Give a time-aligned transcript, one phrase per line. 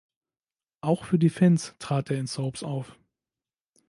[0.81, 2.97] Auch für die Fans trat er in Soaps auf.